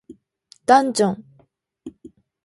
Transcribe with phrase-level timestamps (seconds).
[0.65, 1.23] ダンジョン